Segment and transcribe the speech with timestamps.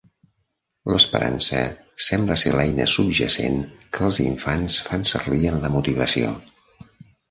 [0.91, 1.59] L'esperança
[2.07, 6.39] sembla ser l'eina subjacent que els infants fan servir en la motivació.